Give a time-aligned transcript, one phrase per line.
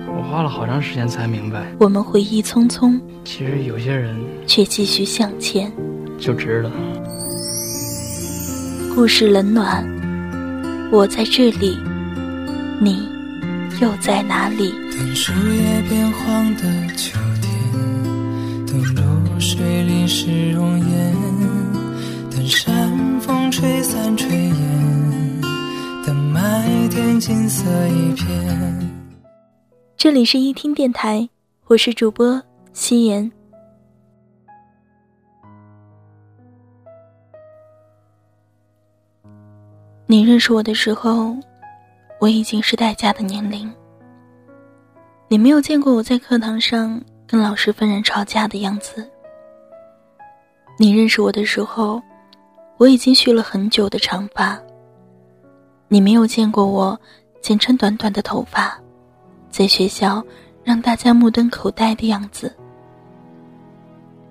[0.31, 1.65] 花了好长时间才明白。
[1.77, 4.15] 我们回忆匆匆，其实有些人
[4.47, 5.69] 却继续向前，
[6.17, 6.71] 就值了。
[8.95, 9.85] 故事冷暖，
[10.89, 11.77] 我在这里，
[12.79, 13.09] 你
[13.81, 14.73] 又在哪里？
[14.97, 16.61] 等树叶变黄的
[16.95, 21.15] 秋天，等露水淋湿容颜，
[22.29, 25.41] 等山风吹散炊烟，
[26.05, 29.00] 等麦田金色一片。
[30.03, 31.29] 这里是一听电台，
[31.67, 32.41] 我是主播
[32.73, 33.31] 夕颜。
[40.07, 41.35] 你认识我的时候，
[42.19, 43.71] 我已经是待嫁的年龄。
[45.27, 49.07] 你没有见过我在课堂上跟老师愤然吵架的样子。
[50.79, 52.01] 你认识我的时候，
[52.77, 54.59] 我已经蓄了很久的长发。
[55.89, 56.99] 你没有见过我
[57.39, 58.75] 剪成短短的头发，
[59.51, 60.23] 在学校
[60.63, 62.51] 让大家目瞪口呆的样子。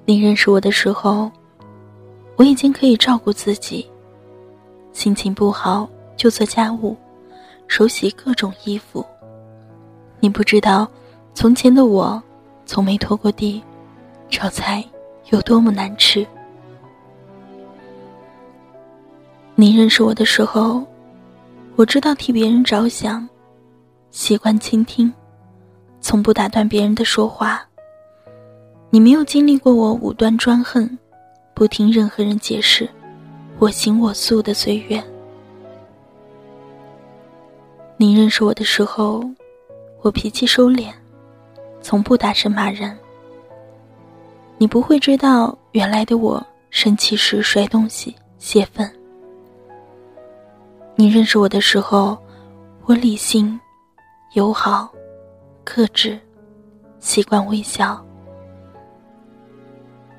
[0.07, 1.31] 你认识我的时候，
[2.37, 3.89] 我已经可以照顾自己。
[4.93, 6.97] 心情不好就做家务，
[7.69, 9.05] 手洗各种衣服。
[10.19, 10.89] 你不知道，
[11.35, 12.21] 从前的我，
[12.67, 13.63] 从没拖过地，
[14.31, 14.85] 炒菜
[15.29, 16.27] 有多么难吃。
[19.55, 20.83] 你认识我的时候，
[21.77, 23.29] 我知道替别人着想，
[24.11, 25.13] 习惯倾听，
[26.01, 27.65] 从不打断别人的说话。
[28.91, 30.99] 你没有经历过我武断专横，
[31.55, 32.89] 不听任何人解释。
[33.61, 35.03] 我行我素的岁月。
[37.97, 39.23] 你认识我的时候，
[40.03, 40.91] 我脾气收敛，
[41.81, 42.99] 从不大声骂人。
[44.59, 48.91] 你不会知道，原来的我生气时摔东西泄愤。
[50.97, 52.19] 你认识我的时候，
[52.87, 53.59] 我理性、
[54.35, 54.89] 友好、
[55.65, 56.17] 克制，
[57.01, 58.01] 习惯微笑。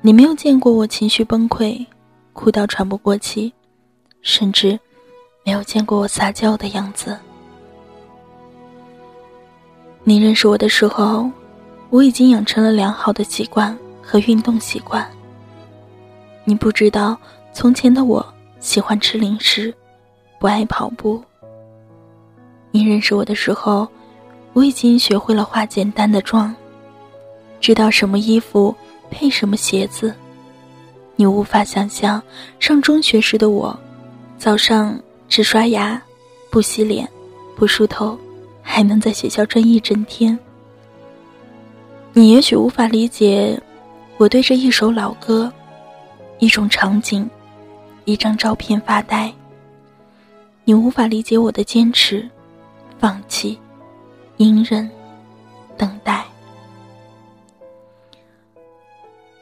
[0.02, 1.82] 你没有见过我情绪崩溃。
[2.34, 3.50] 哭到喘不过气，
[4.20, 4.78] 甚至
[5.46, 7.18] 没有见过我撒娇的样子。
[10.04, 11.30] 你认识我的时候，
[11.88, 15.10] 我已经养成了良好的习惯和运动习惯。
[16.44, 17.16] 你不知道，
[17.54, 18.22] 从前的我
[18.60, 19.74] 喜欢吃零食，
[20.38, 21.22] 不爱跑步。
[22.70, 23.86] 你认识我的时候，
[24.52, 26.54] 我已经学会了化简单的妆，
[27.60, 28.74] 知道什么衣服
[29.10, 30.14] 配什么鞋子。
[31.16, 32.22] 你无法想象，
[32.58, 33.78] 上中学时的我，
[34.38, 34.98] 早上
[35.28, 36.00] 只刷牙，
[36.50, 37.08] 不洗脸，
[37.56, 38.18] 不梳头，
[38.62, 40.38] 还能在学校转一整天。
[42.12, 43.58] 你也许无法理解，
[44.18, 45.50] 我对着一首老歌、
[46.40, 47.28] 一种场景、
[48.04, 49.32] 一张照片发呆。
[50.64, 52.28] 你无法理解我的坚持、
[52.98, 53.58] 放弃、
[54.38, 54.90] 隐忍、
[55.76, 56.24] 等待。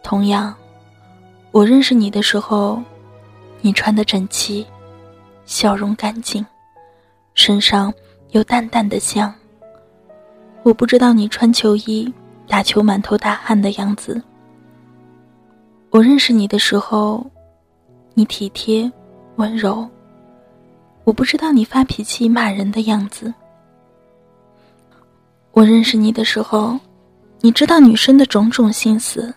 [0.02, 0.54] 同样。
[1.52, 2.80] 我认识你的时候，
[3.60, 4.64] 你穿的整齐，
[5.46, 6.46] 笑容干净，
[7.34, 7.92] 身上
[8.30, 9.34] 有淡淡的香。
[10.62, 12.12] 我不知道你穿球衣
[12.46, 14.22] 打球满头大汗的样子。
[15.90, 17.28] 我认识你的时候，
[18.14, 18.88] 你体贴
[19.36, 19.88] 温柔。
[21.02, 23.34] 我不知道你发脾气骂人的样子。
[25.52, 26.78] 我认识你的时候，
[27.40, 29.34] 你知道女生的种种心思。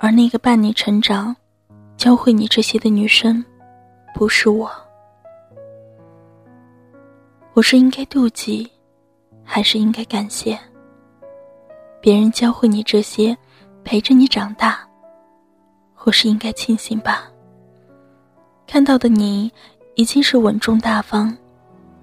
[0.00, 1.34] 而那个伴你成长、
[1.96, 3.44] 教会你这些的女生，
[4.14, 4.70] 不是我。
[7.54, 8.68] 我是应该妒忌，
[9.44, 10.58] 还是应该感谢？
[12.00, 13.36] 别人教会你这些，
[13.84, 14.78] 陪着你长大，
[15.94, 17.24] 或是应该庆幸吧？
[18.66, 19.50] 看到的你，
[19.94, 21.36] 已经是稳重大方、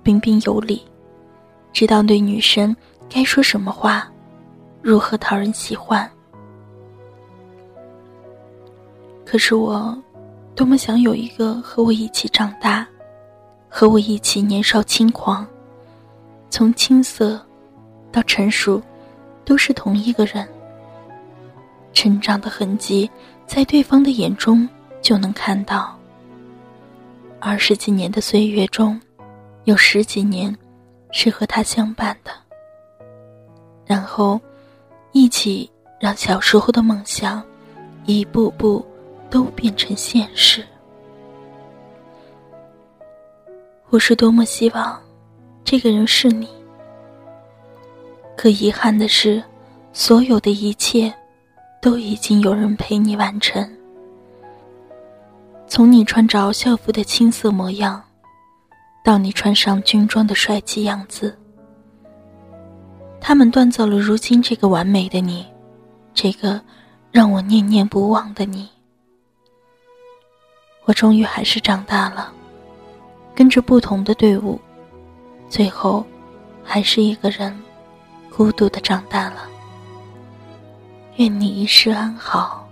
[0.03, 0.85] 彬彬有礼，
[1.75, 2.73] 知道对女生
[3.09, 4.09] 该说什么话，
[4.81, 6.09] 如何讨人喜欢。
[9.25, 10.01] 可是我，
[10.55, 12.87] 多么想有一个和我一起长大，
[13.67, 15.45] 和我一起年少轻狂，
[16.49, 17.45] 从青涩
[18.09, 18.81] 到成熟，
[19.43, 20.47] 都是同一个人。
[21.91, 23.11] 成长的痕迹，
[23.45, 24.65] 在对方的眼中
[25.01, 25.93] 就能看到。
[27.41, 28.97] 二十几年的岁月中，
[29.65, 30.57] 有十几年
[31.17, 32.31] 是和他相伴的，
[33.85, 34.37] 然后
[35.13, 37.41] 一起让小时候的梦想。
[38.05, 38.85] 一步步
[39.31, 40.63] 都变成现实。
[43.89, 45.01] 我是多么希望
[45.63, 46.47] 这个人是你，
[48.37, 49.41] 可遗憾的是，
[49.91, 51.11] 所有的一切
[51.81, 53.67] 都已经有人陪你完成。
[55.65, 58.04] 从你穿着校服的青涩模样，
[59.05, 61.37] 到你穿上军装的帅气样子，
[63.21, 65.45] 他们锻造了如今这个完美的你，
[66.15, 66.59] 这个
[67.11, 68.67] 让我念念不忘的你。
[70.85, 72.33] 我终于还是长大了，
[73.35, 74.59] 跟着不同的队伍，
[75.49, 76.03] 最后
[76.63, 77.55] 还是一个人
[78.35, 79.47] 孤独的长大了。
[81.17, 82.64] 愿你一世安好。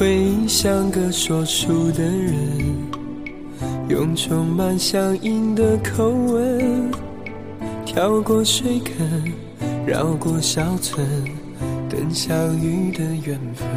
[0.00, 2.34] 会像个说书的人，
[3.90, 6.90] 用充满乡音的口吻，
[7.84, 9.22] 跳过水坑，
[9.86, 11.06] 绕过小村，
[11.90, 13.68] 等相遇的缘分。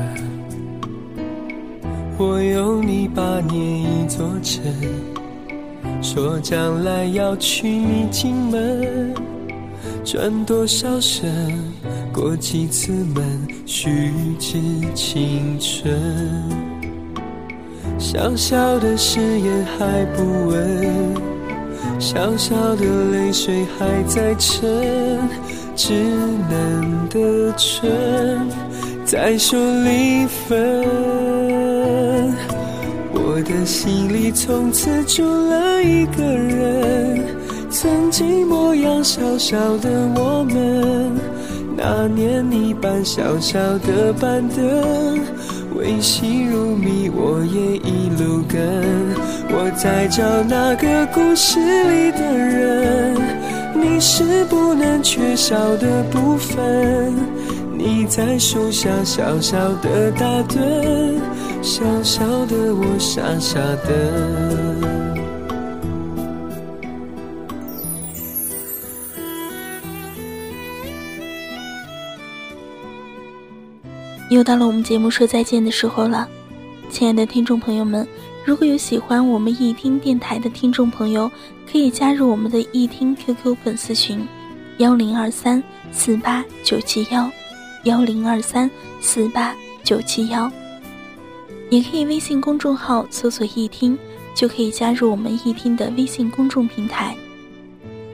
[2.17, 4.63] 我用泥巴捏一座城，
[6.01, 9.13] 说将来要娶你进门，
[10.03, 11.31] 转多少身。
[12.13, 14.59] 过几次门，虚掷
[14.93, 15.93] 青春。
[17.97, 21.15] 小小的誓言还不稳，
[21.99, 25.19] 小小的泪水还在沉，
[25.75, 25.91] 稚
[26.49, 28.47] 嫩的唇
[29.05, 30.83] 在说离分。
[33.11, 37.25] 我的心里从此住了一个人，
[37.73, 41.11] 曾经模样小小的我们。
[41.75, 45.19] 那年你搬小小的板凳，
[45.75, 48.61] 微细如谜，我也一路跟。
[49.49, 53.15] 我在找那个故事里的人，
[53.73, 57.11] 你是不能缺少的部分。
[57.75, 60.59] 你在树下小小的打盹，
[61.63, 65.02] 小小的我傻傻的。
[74.29, 76.27] 又到了我们节目说再见的时候了，
[76.89, 78.07] 亲爱的听众朋友们，
[78.45, 81.29] 如果有喜欢我们易听电台的听众朋友，
[81.71, 84.25] 可以加入我们的易听 QQ 粉丝群，
[84.77, 85.61] 幺零二三
[85.91, 87.29] 四八九七幺，
[87.83, 88.69] 幺零二三
[89.01, 90.51] 四八九七幺，
[91.69, 93.97] 也可以微信公众号搜索易听，
[94.33, 97.15] 就可以加入我们易听的微信公众平台。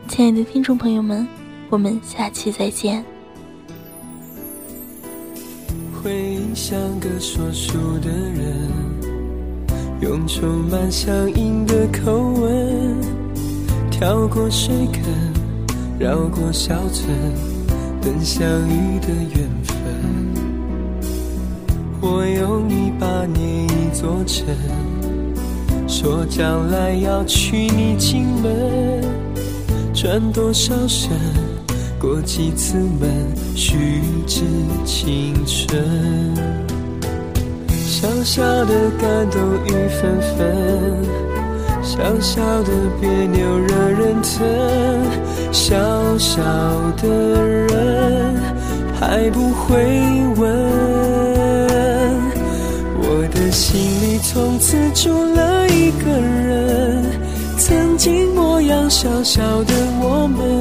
[0.08, 1.28] 亲爱的听众朋友们，
[1.70, 3.19] 我们下期再见。
[6.02, 8.70] 会像个说书的人，
[10.02, 12.96] 用充满乡音的口吻，
[13.92, 15.04] 跳过水坑，
[16.00, 17.10] 绕过小村，
[18.02, 19.76] 等相遇的缘分。
[22.02, 24.46] 我用泥巴捏一座城，
[25.86, 29.04] 说将来要娶你进门，
[29.94, 31.12] 转多少身。
[32.00, 34.46] 过几次门，虚掷
[34.86, 35.84] 青春。
[37.86, 41.04] 小小的感动雨纷纷，
[41.84, 44.48] 小小的别扭惹人疼。
[45.52, 45.76] 小
[46.18, 46.42] 小
[47.02, 48.34] 的人
[48.98, 49.76] 还不会
[50.38, 50.50] 问，
[53.02, 57.04] 我的心里从此住了一个人。
[57.58, 60.59] 曾经模样小小的我们。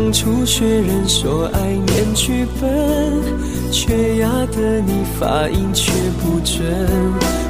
[0.00, 2.70] 当初学人说爱念剧本，
[3.72, 5.90] 缺牙的你发音却
[6.22, 6.64] 不准。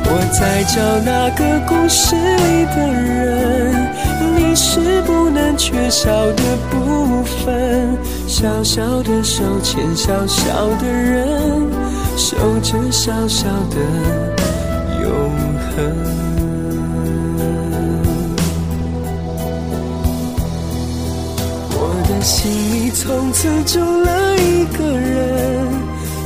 [0.06, 3.92] 我在找那个故事里的人，
[4.34, 7.98] 你是不能缺少的部分。
[8.26, 11.70] 小小的手牵小小的人，
[12.16, 13.76] 守着小小的
[15.02, 15.10] 永
[15.76, 16.37] 恒。
[22.18, 25.68] 的心里从此住了一个人。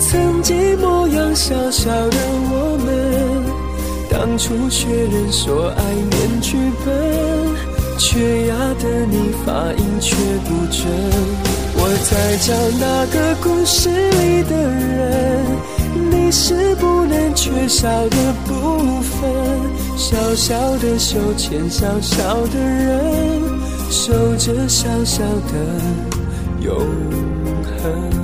[0.01, 2.17] 曾经模样小小的
[2.51, 3.45] 我们，
[4.11, 6.93] 当初确认说爱念剧本，
[7.99, 10.83] 缺牙的你发音却不准。
[11.75, 15.45] 我在找那个故事里的人，
[16.11, 19.31] 你是不能缺少的部分。
[19.97, 23.62] 小小的手牵小小的人，
[23.93, 25.53] 守着小小的
[26.63, 26.75] 永
[27.83, 28.22] 恒。